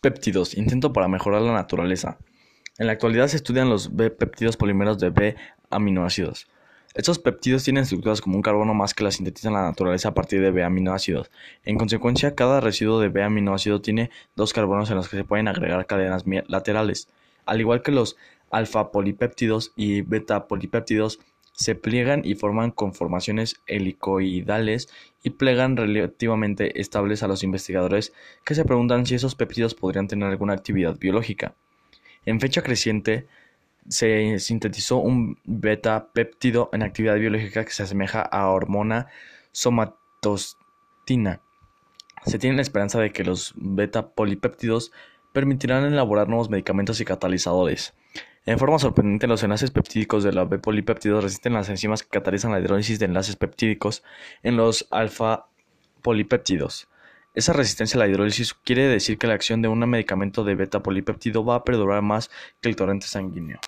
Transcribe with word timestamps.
péptidos, 0.00 0.56
intento 0.56 0.92
para 0.92 1.08
mejorar 1.08 1.42
la 1.42 1.52
naturaleza. 1.52 2.18
En 2.78 2.86
la 2.86 2.92
actualidad 2.92 3.26
se 3.26 3.36
estudian 3.36 3.68
los 3.68 3.96
B-péptidos 3.96 4.56
polímeros 4.56 4.98
de 4.98 5.10
B-aminoácidos. 5.10 6.46
Estos 6.94 7.18
péptidos 7.18 7.64
tienen 7.64 7.82
estructuras 7.82 8.20
como 8.20 8.36
un 8.36 8.42
carbono 8.42 8.74
más 8.74 8.94
que 8.94 9.04
las 9.04 9.16
sintetiza 9.16 9.50
la 9.50 9.62
naturaleza 9.62 10.08
a 10.08 10.14
partir 10.14 10.40
de 10.40 10.50
B-aminoácidos. 10.50 11.30
En 11.64 11.76
consecuencia, 11.76 12.34
cada 12.34 12.60
residuo 12.60 13.00
de 13.00 13.08
B-aminoácido 13.08 13.80
tiene 13.80 14.10
dos 14.36 14.52
carbonos 14.52 14.90
en 14.90 14.96
los 14.96 15.08
que 15.08 15.16
se 15.16 15.24
pueden 15.24 15.48
agregar 15.48 15.86
cadenas 15.86 16.24
laterales. 16.46 17.08
Al 17.46 17.60
igual 17.60 17.82
que 17.82 17.92
los 17.92 18.16
alfa-polipéptidos 18.50 19.72
y 19.76 20.00
beta-polipéptidos, 20.02 21.20
se 21.58 21.74
pliegan 21.74 22.22
y 22.24 22.36
forman 22.36 22.70
conformaciones 22.70 23.60
helicoidales 23.66 24.88
y 25.24 25.30
plegan 25.30 25.76
relativamente 25.76 26.80
estables 26.80 27.24
a 27.24 27.26
los 27.26 27.42
investigadores 27.42 28.12
que 28.44 28.54
se 28.54 28.64
preguntan 28.64 29.06
si 29.06 29.16
esos 29.16 29.34
péptidos 29.34 29.74
podrían 29.74 30.06
tener 30.06 30.28
alguna 30.28 30.52
actividad 30.52 30.96
biológica. 30.96 31.56
En 32.24 32.38
fecha 32.38 32.62
creciente, 32.62 33.26
se 33.88 34.38
sintetizó 34.38 34.98
un 34.98 35.40
beta-péptido 35.44 36.70
en 36.72 36.84
actividad 36.84 37.16
biológica 37.16 37.64
que 37.64 37.72
se 37.72 37.82
asemeja 37.82 38.22
a 38.22 38.48
hormona 38.50 39.08
somatostina. 39.50 41.40
Se 42.24 42.38
tiene 42.38 42.54
la 42.54 42.62
esperanza 42.62 43.00
de 43.00 43.12
que 43.12 43.24
los 43.24 43.52
beta-polipéptidos 43.56 44.92
permitirán 45.32 45.84
elaborar 45.84 46.28
nuevos 46.28 46.50
medicamentos 46.50 47.00
y 47.00 47.04
catalizadores. 47.04 47.94
En 48.46 48.58
forma 48.58 48.78
sorprendente, 48.78 49.26
los 49.26 49.42
enlaces 49.42 49.70
peptídicos 49.70 50.24
de 50.24 50.32
los 50.32 50.48
B-polipéptidos 50.48 51.22
resisten 51.22 51.52
las 51.52 51.68
enzimas 51.68 52.02
que 52.02 52.08
catalizan 52.08 52.50
la 52.50 52.60
hidrólisis 52.60 52.98
de 52.98 53.04
enlaces 53.04 53.36
peptídicos 53.36 54.02
en 54.42 54.56
los 54.56 54.88
alfa-polipéptidos. 54.90 56.88
Esa 57.34 57.52
resistencia 57.52 57.98
a 57.98 58.04
la 58.04 58.08
hidrólisis 58.08 58.54
quiere 58.54 58.88
decir 58.88 59.18
que 59.18 59.26
la 59.26 59.34
acción 59.34 59.60
de 59.60 59.68
un 59.68 59.78
medicamento 59.80 60.44
de 60.44 60.54
beta-polipéptido 60.54 61.44
va 61.44 61.56
a 61.56 61.64
perdurar 61.64 62.02
más 62.02 62.30
que 62.60 62.68
el 62.68 62.76
torrente 62.76 63.06
sanguíneo. 63.06 63.60